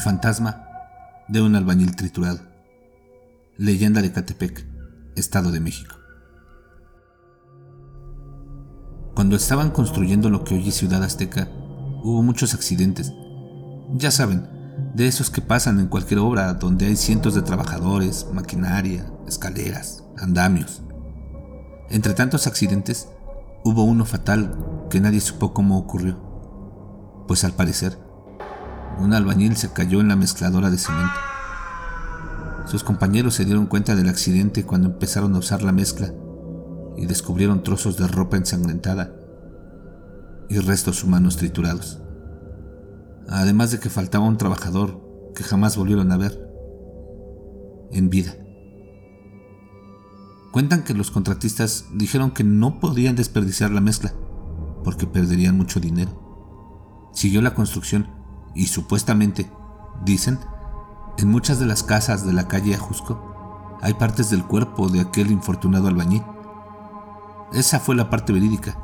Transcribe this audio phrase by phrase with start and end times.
[0.00, 0.66] Fantasma
[1.28, 2.40] de un albañil triturado.
[3.58, 4.66] Leyenda de Catepec,
[5.14, 5.94] Estado de México.
[9.14, 11.48] Cuando estaban construyendo lo que hoy es Ciudad Azteca,
[12.02, 13.12] hubo muchos accidentes.
[13.92, 14.48] Ya saben,
[14.94, 20.80] de esos que pasan en cualquier obra donde hay cientos de trabajadores, maquinaria, escaleras, andamios.
[21.90, 23.08] Entre tantos accidentes,
[23.64, 26.16] hubo uno fatal que nadie supo cómo ocurrió,
[27.28, 27.98] pues al parecer,
[28.98, 31.14] un albañil se cayó en la mezcladora de cemento.
[32.66, 36.12] Sus compañeros se dieron cuenta del accidente cuando empezaron a usar la mezcla
[36.96, 39.12] y descubrieron trozos de ropa ensangrentada
[40.48, 42.00] y restos humanos triturados.
[43.28, 45.00] Además de que faltaba un trabajador
[45.34, 46.50] que jamás volvieron a ver
[47.92, 48.36] en vida.
[50.52, 54.12] Cuentan que los contratistas dijeron que no podían desperdiciar la mezcla
[54.84, 57.10] porque perderían mucho dinero.
[57.12, 58.19] Siguió la construcción
[58.54, 59.50] y supuestamente,
[60.04, 60.38] dicen,
[61.18, 65.30] en muchas de las casas de la calle Ajusco hay partes del cuerpo de aquel
[65.30, 66.22] infortunado albañil.
[67.52, 68.78] Esa fue la parte verídica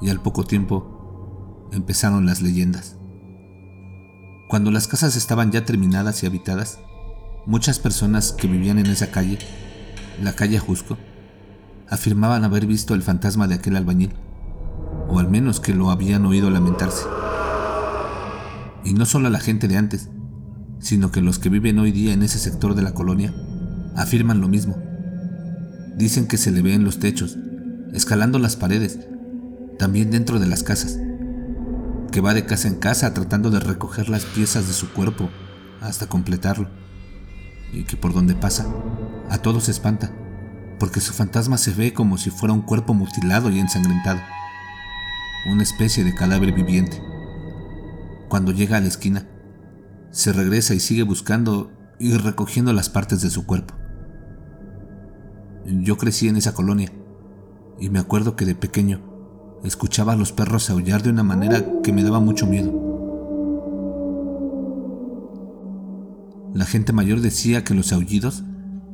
[0.00, 2.96] y al poco tiempo empezaron las leyendas.
[4.48, 6.78] Cuando las casas estaban ya terminadas y habitadas,
[7.46, 9.38] muchas personas que vivían en esa calle,
[10.22, 10.96] la calle Jusco,
[11.88, 14.12] afirmaban haber visto el fantasma de aquel albañil,
[15.08, 17.04] o al menos que lo habían oído lamentarse.
[18.84, 20.10] Y no solo la gente de antes,
[20.78, 23.34] sino que los que viven hoy día en ese sector de la colonia
[23.96, 24.76] afirman lo mismo.
[25.96, 27.38] Dicen que se le ve en los techos,
[27.94, 28.98] escalando las paredes,
[29.78, 30.98] también dentro de las casas,
[32.12, 35.30] que va de casa en casa tratando de recoger las piezas de su cuerpo
[35.80, 36.68] hasta completarlo,
[37.72, 38.66] y que por donde pasa,
[39.30, 40.12] a todos se espanta,
[40.78, 44.20] porque su fantasma se ve como si fuera un cuerpo mutilado y ensangrentado,
[45.50, 47.00] una especie de cadáver viviente.
[48.34, 49.28] Cuando llega a la esquina,
[50.10, 53.74] se regresa y sigue buscando y recogiendo las partes de su cuerpo.
[55.64, 56.90] Yo crecí en esa colonia
[57.78, 59.00] y me acuerdo que de pequeño
[59.62, 62.72] escuchaba a los perros aullar de una manera que me daba mucho miedo.
[66.54, 68.42] La gente mayor decía que los aullidos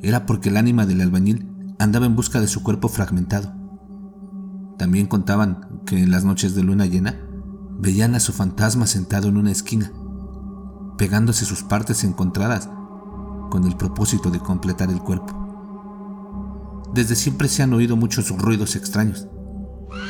[0.03, 3.55] era porque el ánima del albañil andaba en busca de su cuerpo fragmentado.
[4.77, 7.30] También contaban que en las noches de luna llena
[7.81, 9.91] veían a su fantasma sentado en una esquina,
[10.99, 12.69] pegándose sus partes encontradas
[13.51, 15.37] con el propósito de completar el cuerpo.
[16.93, 19.29] Desde siempre se han oído muchos ruidos extraños,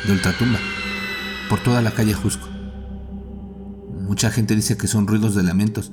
[0.04, 0.58] de ultratumba,
[1.48, 2.48] por toda la calle Jusco.
[4.00, 5.92] Mucha gente dice que son ruidos de lamentos,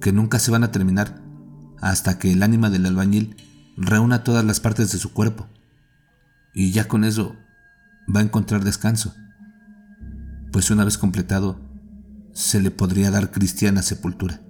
[0.00, 1.22] que nunca se van a terminar
[1.80, 3.36] hasta que el ánima del albañil
[3.76, 5.48] reúna todas las partes de su cuerpo,
[6.54, 7.36] y ya con eso
[8.14, 9.14] va a encontrar descanso,
[10.52, 11.58] pues una vez completado,
[12.32, 14.40] se le podría dar cristiana sepultura.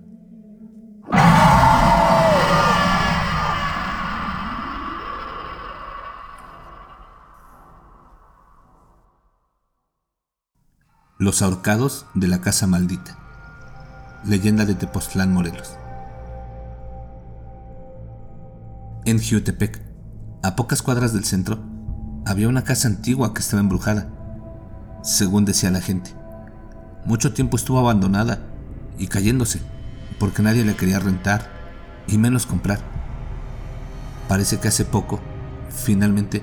[11.18, 13.18] Los ahorcados de la casa maldita.
[14.24, 15.76] Leyenda de Tepoztlán, Morelos.
[19.04, 19.82] En Jiutepec,
[20.42, 21.58] a pocas cuadras del centro,
[22.26, 24.17] había una casa antigua que estaba embrujada,
[25.02, 26.12] según decía la gente.
[27.04, 28.40] Mucho tiempo estuvo abandonada
[28.98, 29.60] y cayéndose,
[30.18, 31.50] porque nadie la quería rentar
[32.06, 32.80] y menos comprar.
[34.28, 35.20] Parece que hace poco,
[35.70, 36.42] finalmente,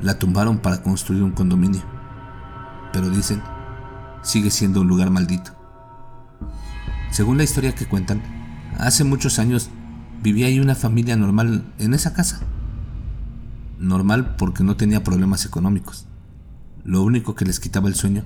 [0.00, 1.82] la tumbaron para construir un condominio.
[2.92, 3.42] Pero dicen
[4.22, 5.52] sigue siendo un lugar maldito.
[7.10, 8.22] Según la historia que cuentan,
[8.78, 9.68] hace muchos años
[10.22, 12.40] vivía ahí una familia normal en esa casa.
[13.78, 16.06] Normal porque no tenía problemas económicos.
[16.84, 18.24] Lo único que les quitaba el sueño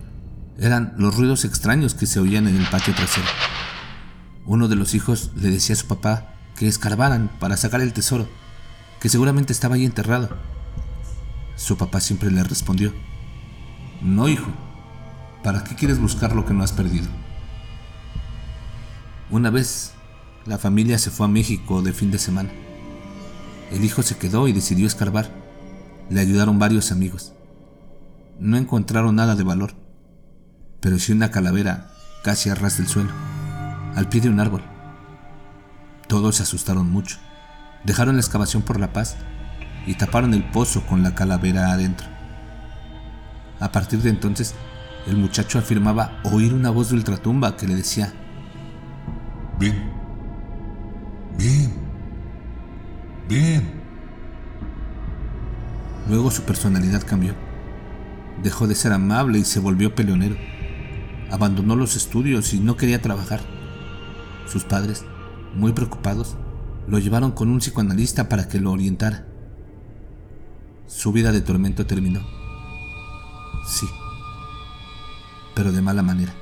[0.59, 3.27] eran los ruidos extraños que se oían en el patio trasero.
[4.47, 8.29] Uno de los hijos le decía a su papá que escarbaran para sacar el tesoro,
[9.01, 10.31] que seguramente estaba ahí enterrado.
[11.57, 12.95] Su papá siempre le respondió,
[14.01, 14.53] no hijo,
[15.47, 17.07] ¿Para qué quieres buscar lo que no has perdido?
[19.31, 19.93] Una vez,
[20.45, 22.51] la familia se fue a México de fin de semana.
[23.71, 25.31] El hijo se quedó y decidió escarbar.
[26.11, 27.36] Le ayudaron varios amigos.
[28.39, 29.73] No encontraron nada de valor,
[30.81, 31.91] pero sí una calavera
[32.23, 33.11] casi a ras del suelo,
[33.95, 34.63] al pie de un árbol.
[36.07, 37.19] Todos se asustaron mucho.
[37.85, 39.17] Dejaron la excavación por la paz
[39.87, 42.07] y taparon el pozo con la calavera adentro.
[43.59, 44.55] A partir de entonces,
[45.07, 48.13] el muchacho afirmaba oír una voz de ultratumba que le decía,
[49.59, 49.91] Ven,
[51.39, 51.73] ven,
[53.29, 53.83] ven.
[56.09, 57.46] Luego su personalidad cambió.
[58.43, 60.37] Dejó de ser amable y se volvió peleonero.
[61.31, 63.41] Abandonó los estudios y no quería trabajar.
[64.47, 65.05] Sus padres,
[65.55, 66.37] muy preocupados,
[66.87, 69.27] lo llevaron con un psicoanalista para que lo orientara.
[70.87, 72.21] Su vida de tormento terminó.
[73.67, 73.87] Sí,
[75.55, 76.33] pero de mala manera.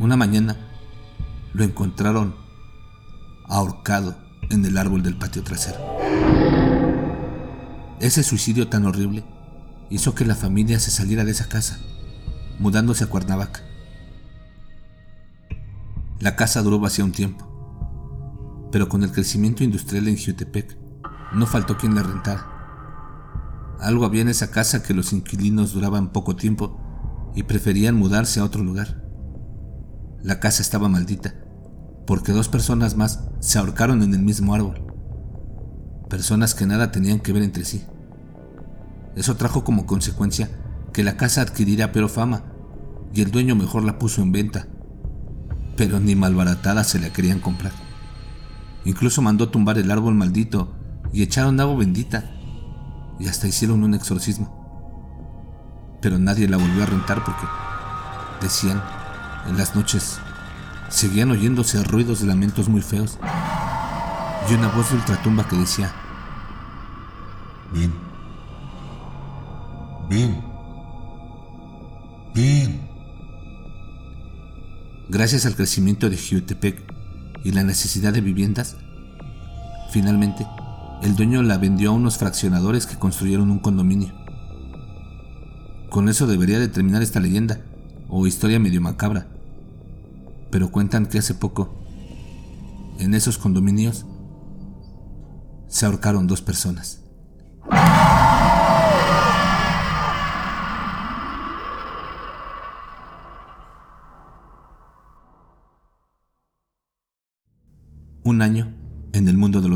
[0.00, 0.56] Una mañana
[1.52, 2.34] lo encontraron
[3.46, 4.16] ahorcado
[4.50, 5.78] en el árbol del patio trasero.
[8.00, 9.24] Ese suicidio tan horrible
[9.90, 11.78] hizo que la familia se saliera de esa casa,
[12.58, 13.60] mudándose a Cuernavaca.
[16.20, 20.76] La casa duró vacía un tiempo, pero con el crecimiento industrial en Jutepec,
[21.32, 22.46] no faltó quien la rentara.
[23.80, 26.80] Algo había en esa casa que los inquilinos duraban poco tiempo
[27.34, 29.04] y preferían mudarse a otro lugar.
[30.22, 31.34] La casa estaba maldita,
[32.06, 34.84] porque dos personas más se ahorcaron en el mismo árbol.
[36.08, 37.84] Personas que nada tenían que ver entre sí.
[39.18, 40.48] Eso trajo como consecuencia
[40.92, 42.44] que la casa adquiriera peor fama
[43.12, 44.68] y el dueño mejor la puso en venta.
[45.76, 47.72] Pero ni malbaratada se la querían comprar.
[48.84, 50.72] Incluso mandó tumbar el árbol maldito
[51.12, 52.30] y echaron agua bendita
[53.18, 54.54] y hasta hicieron un exorcismo.
[56.00, 57.44] Pero nadie la volvió a rentar porque,
[58.40, 58.80] decían,
[59.48, 60.20] en las noches
[60.90, 63.18] seguían oyéndose ruidos de lamentos muy feos
[64.48, 65.92] y una voz de ultratumba que decía,
[67.74, 68.07] Ven,
[75.10, 76.82] Gracias al crecimiento de Jiutepec
[77.42, 78.76] y la necesidad de viviendas,
[79.90, 80.46] finalmente
[81.02, 84.12] el dueño la vendió a unos fraccionadores que construyeron un condominio.
[85.90, 87.60] Con eso debería de terminar esta leyenda,
[88.08, 89.28] o historia medio macabra.
[90.50, 91.74] Pero cuentan que hace poco,
[92.98, 94.06] en esos condominios,
[95.68, 97.00] se ahorcaron dos personas.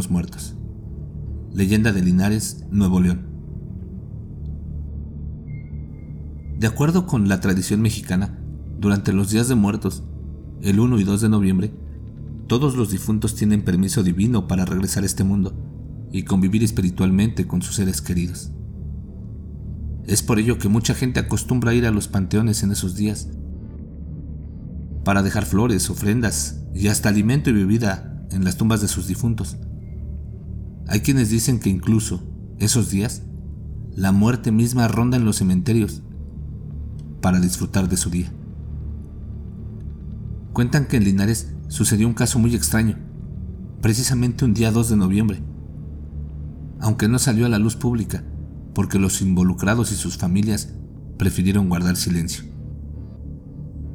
[0.03, 0.57] Los muertos.
[1.55, 3.29] Leyenda de Linares, Nuevo León.
[6.59, 8.37] De acuerdo con la tradición mexicana,
[8.81, 10.03] durante los días de muertos,
[10.61, 11.73] el 1 y 2 de noviembre,
[12.49, 15.55] todos los difuntos tienen permiso divino para regresar a este mundo
[16.11, 18.51] y convivir espiritualmente con sus seres queridos.
[20.09, 23.29] Es por ello que mucha gente acostumbra ir a los panteones en esos días
[25.05, 29.59] para dejar flores, ofrendas y hasta alimento y bebida en las tumbas de sus difuntos.
[30.93, 32.23] Hay quienes dicen que incluso
[32.59, 33.23] esos días
[33.97, 36.03] la muerte misma ronda en los cementerios
[37.23, 38.31] para disfrutar de su día.
[40.53, 42.99] Cuentan que en Linares sucedió un caso muy extraño,
[43.81, 45.43] precisamente un día 2 de noviembre,
[46.79, 48.23] aunque no salió a la luz pública
[48.75, 50.75] porque los involucrados y sus familias
[51.17, 52.45] prefirieron guardar silencio.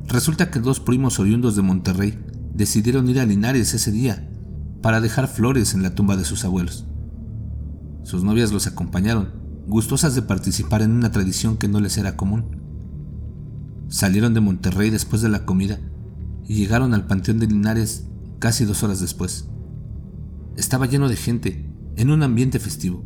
[0.07, 2.17] Resulta que dos primos oriundos de Monterrey
[2.55, 4.26] decidieron ir a Linares ese día
[4.81, 6.85] para dejar flores en la tumba de sus abuelos.
[8.03, 9.33] Sus novias los acompañaron,
[9.67, 12.45] gustosas de participar en una tradición que no les era común.
[13.89, 15.79] Salieron de Monterrey después de la comida
[16.45, 18.07] y llegaron al Panteón de Linares
[18.39, 19.49] casi dos horas después.
[20.55, 23.03] Estaba lleno de gente, en un ambiente festivo.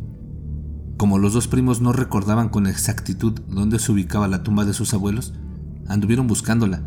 [0.97, 4.93] Como los dos primos no recordaban con exactitud dónde se ubicaba la tumba de sus
[4.93, 5.33] abuelos,
[5.87, 6.83] anduvieron buscándola,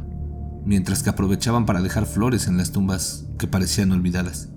[0.65, 4.54] mientras que aprovechaban para dejar flores en las tumbas que parecían olvidadas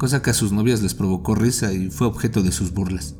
[0.00, 3.16] cosa que a sus novias les provocó risa y fue objeto de sus burlas.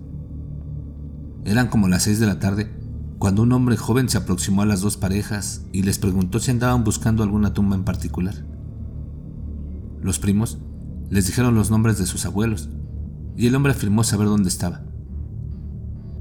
[1.44, 2.70] Eran como las seis de la tarde
[3.18, 6.82] cuando un hombre joven se aproximó a las dos parejas y les preguntó si andaban
[6.82, 8.34] buscando alguna tumba en particular.
[10.00, 10.56] Los primos
[11.10, 12.70] les dijeron los nombres de sus abuelos
[13.36, 14.80] y el hombre afirmó saber dónde estaba.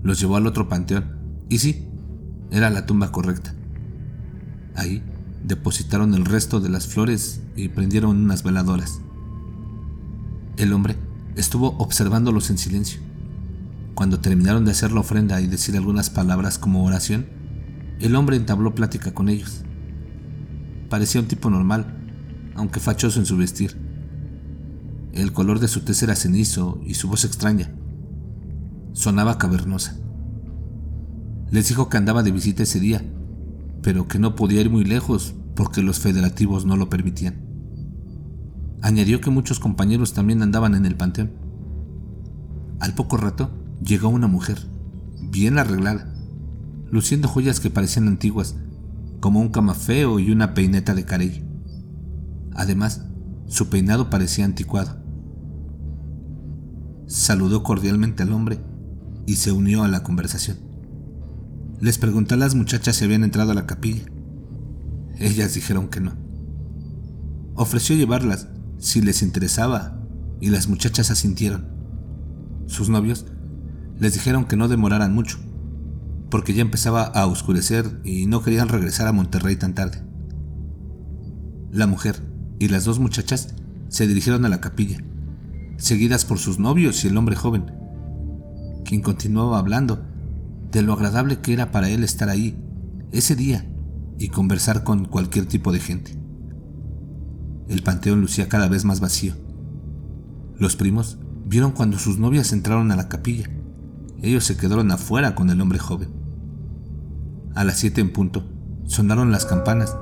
[0.03, 1.87] Los llevó al otro panteón y sí,
[2.51, 3.55] era la tumba correcta.
[4.75, 5.01] Ahí
[5.41, 8.99] depositaron el resto de las flores y prendieron unas veladoras.
[10.59, 10.97] El hombre
[11.37, 12.99] estuvo observándolos en silencio.
[13.95, 17.27] Cuando terminaron de hacer la ofrenda y decir algunas palabras como oración,
[18.01, 19.63] el hombre entabló plática con ellos.
[20.89, 21.97] Parecía un tipo normal,
[22.55, 23.77] aunque fachoso en su vestir.
[25.13, 27.71] El color de su tez era cenizo y su voz extraña.
[28.91, 29.95] Sonaba cavernosa.
[31.51, 33.01] Les dijo que andaba de visita ese día,
[33.81, 37.49] pero que no podía ir muy lejos porque los federativos no lo permitían.
[38.81, 41.31] Añadió que muchos compañeros también andaban en el panteón.
[42.79, 43.51] Al poco rato
[43.83, 44.57] llegó una mujer,
[45.21, 46.13] bien arreglada,
[46.89, 48.55] luciendo joyas que parecían antiguas,
[49.19, 51.45] como un camafeo y una peineta de carey.
[52.55, 53.05] Además,
[53.48, 54.98] su peinado parecía anticuado.
[57.07, 58.59] Saludó cordialmente al hombre
[59.25, 60.57] y se unió a la conversación.
[61.81, 64.03] Les preguntó a las muchachas si habían entrado a la capilla.
[65.17, 66.13] Ellas dijeron que no.
[67.55, 68.48] ofreció llevarlas
[68.79, 70.00] si les interesaba
[70.41, 71.67] y las muchachas asintieron.
[72.65, 73.25] Sus novios
[74.00, 75.38] les dijeron que no demoraran mucho,
[76.29, 80.01] porque ya empezaba a oscurecer y no querían regresar a Monterrey tan tarde.
[81.71, 82.24] La mujer
[82.57, 83.53] y las dos muchachas
[83.89, 85.03] se dirigieron a la capilla,
[85.77, 87.71] seguidas por sus novios y el hombre joven,
[88.86, 90.05] quien continuaba hablando
[90.71, 92.57] de lo agradable que era para él estar ahí
[93.12, 93.65] ese día
[94.17, 96.18] y conversar con cualquier tipo de gente.
[97.69, 99.35] El panteón lucía cada vez más vacío.
[100.57, 103.47] Los primos vieron cuando sus novias entraron a la capilla.
[104.23, 106.09] Ellos se quedaron afuera con el hombre joven.
[107.53, 108.43] A las siete en punto,
[108.85, 109.95] sonaron las campanas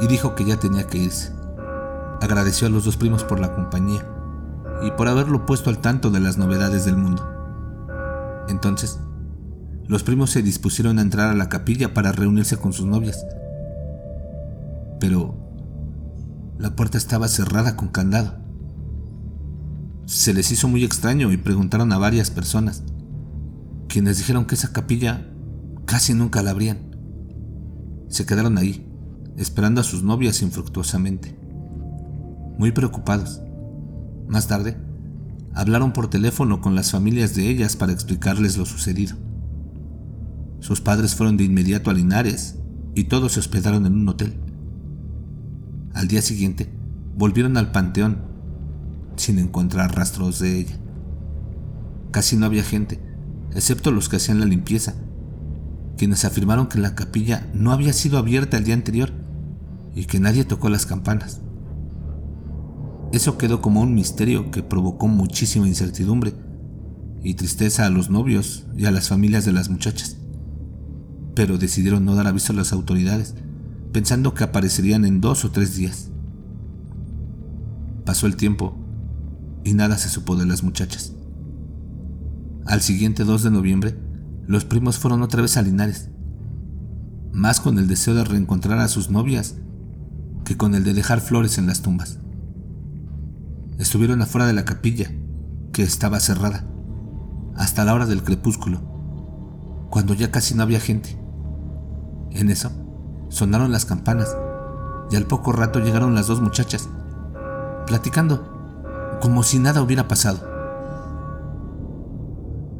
[0.00, 1.32] y dijo que ya tenía que irse.
[2.22, 4.06] Agradeció a los dos primos por la compañía
[4.82, 7.28] y por haberlo puesto al tanto de las novedades del mundo.
[8.48, 8.98] Entonces,
[9.86, 13.22] los primos se dispusieron a entrar a la capilla para reunirse con sus novias.
[14.98, 15.43] Pero
[16.58, 18.38] la puerta estaba cerrada con candado.
[20.06, 22.84] Se les hizo muy extraño y preguntaron a varias personas,
[23.88, 25.26] quienes dijeron que esa capilla
[25.84, 26.96] casi nunca la abrían.
[28.08, 28.86] Se quedaron ahí,
[29.36, 31.38] esperando a sus novias infructuosamente,
[32.58, 33.40] muy preocupados.
[34.28, 34.76] Más tarde,
[35.54, 39.16] hablaron por teléfono con las familias de ellas para explicarles lo sucedido.
[40.60, 42.56] Sus padres fueron de inmediato a Linares
[42.94, 44.43] y todos se hospedaron en un hotel.
[45.94, 46.68] Al día siguiente,
[47.16, 48.18] volvieron al panteón
[49.16, 50.76] sin encontrar rastros de ella.
[52.10, 53.00] Casi no había gente,
[53.54, 54.94] excepto los que hacían la limpieza,
[55.96, 59.12] quienes afirmaron que la capilla no había sido abierta el día anterior
[59.94, 61.40] y que nadie tocó las campanas.
[63.12, 66.34] Eso quedó como un misterio que provocó muchísima incertidumbre
[67.22, 70.16] y tristeza a los novios y a las familias de las muchachas
[71.34, 73.34] pero decidieron no dar aviso a las autoridades,
[73.94, 76.10] pensando que aparecerían en dos o tres días.
[78.04, 78.76] Pasó el tiempo
[79.62, 81.12] y nada se supo de las muchachas.
[82.66, 83.96] Al siguiente 2 de noviembre,
[84.48, 86.10] los primos fueron otra vez a Linares,
[87.32, 89.54] más con el deseo de reencontrar a sus novias
[90.44, 92.18] que con el de dejar flores en las tumbas.
[93.78, 95.12] Estuvieron afuera de la capilla,
[95.72, 96.66] que estaba cerrada,
[97.54, 101.16] hasta la hora del crepúsculo, cuando ya casi no había gente.
[102.32, 102.83] En eso,
[103.34, 104.36] sonaron las campanas
[105.10, 106.88] y al poco rato llegaron las dos muchachas,
[107.84, 110.48] platicando, como si nada hubiera pasado.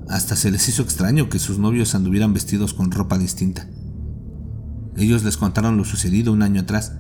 [0.09, 3.67] Hasta se les hizo extraño que sus novios anduvieran vestidos con ropa distinta.
[4.97, 6.93] Ellos les contaron lo sucedido un año atrás,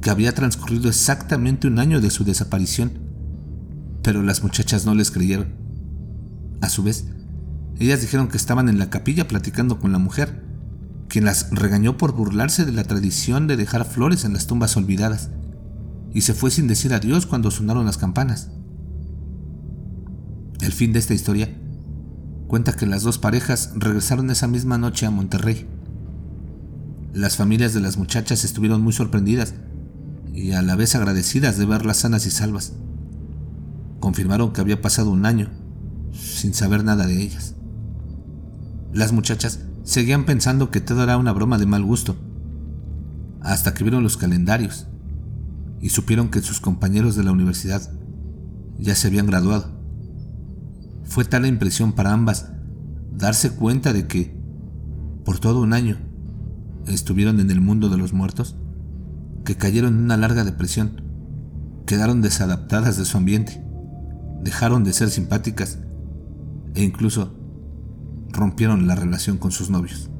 [0.00, 3.00] que había transcurrido exactamente un año de su desaparición,
[4.04, 5.56] pero las muchachas no les creyeron.
[6.60, 7.08] A su vez,
[7.80, 10.45] ellas dijeron que estaban en la capilla platicando con la mujer,
[11.08, 15.30] quien las regañó por burlarse de la tradición de dejar flores en las tumbas olvidadas,
[16.12, 18.50] y se fue sin decir adiós cuando sonaron las campanas.
[20.60, 21.54] El fin de esta historia
[22.48, 25.66] cuenta que las dos parejas regresaron esa misma noche a Monterrey.
[27.12, 29.54] Las familias de las muchachas estuvieron muy sorprendidas
[30.32, 32.74] y a la vez agradecidas de verlas sanas y salvas.
[34.00, 35.50] Confirmaron que había pasado un año
[36.12, 37.54] sin saber nada de ellas.
[38.92, 42.16] Las muchachas seguían pensando que todo era una broma de mal gusto,
[43.40, 44.88] hasta que vieron los calendarios
[45.80, 47.80] y supieron que sus compañeros de la universidad
[48.78, 49.70] ya se habían graduado.
[51.04, 52.50] Fue tal la impresión para ambas
[53.12, 54.36] darse cuenta de que,
[55.24, 55.98] por todo un año,
[56.88, 58.56] estuvieron en el mundo de los muertos,
[59.44, 61.00] que cayeron en una larga depresión,
[61.86, 63.64] quedaron desadaptadas de su ambiente,
[64.42, 65.78] dejaron de ser simpáticas
[66.74, 67.35] e incluso
[68.36, 70.10] rompieron la relación con sus novios.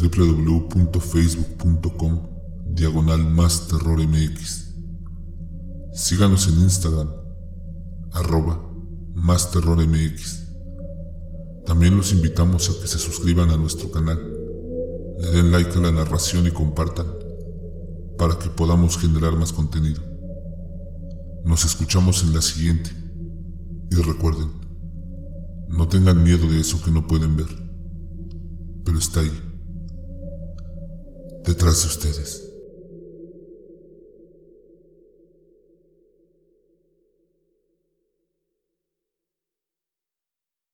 [0.01, 2.37] www.facebook.com
[2.69, 3.67] diagonal más.
[5.93, 7.09] Síganos en Instagram,
[8.11, 8.61] arroba
[9.15, 9.51] Más.
[11.65, 14.19] También los invitamos a que se suscriban a nuestro canal,
[15.19, 17.07] le den like a la narración y compartan
[18.17, 20.01] para que podamos generar más contenido.
[21.43, 22.91] Nos escuchamos en la siguiente
[23.89, 24.51] y recuerden,
[25.69, 27.47] no tengan miedo de eso que no pueden ver,
[28.83, 29.46] pero está ahí,
[31.47, 32.46] detrás de ustedes.